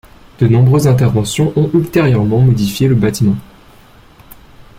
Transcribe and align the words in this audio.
De 0.39 0.47
nombreuses 0.47 0.87
interventions 0.87 1.53
ont 1.55 1.69
ultérieurement 1.75 2.39
modifié 2.39 2.87
le 2.87 2.95
bâtiment. 2.95 3.35